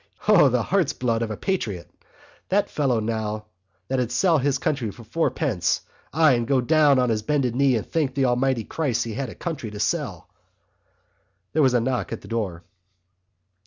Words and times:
O, 0.27 0.49
the 0.49 0.63
heart's 0.63 0.93
blood 0.93 1.21
of 1.21 1.29
a 1.29 1.37
patriot! 1.37 1.87
That's 2.49 2.71
a 2.71 2.73
fellow 2.73 2.99
now 2.99 3.45
that'd 3.87 4.11
sell 4.11 4.39
his 4.39 4.57
country 4.57 4.89
for 4.89 5.03
fourpence—ay—and 5.03 6.47
go 6.47 6.59
down 6.59 6.97
on 6.97 7.11
his 7.11 7.21
bended 7.21 7.55
knees 7.55 7.77
and 7.77 7.85
thank 7.87 8.15
the 8.15 8.25
Almighty 8.25 8.63
Christ 8.63 9.03
he 9.03 9.13
had 9.13 9.29
a 9.29 9.35
country 9.35 9.69
to 9.69 9.79
sell." 9.79 10.27
There 11.53 11.61
was 11.61 11.75
a 11.75 11.79
knock 11.81 12.11
at 12.11 12.21
the 12.21 12.27
door. 12.27 12.63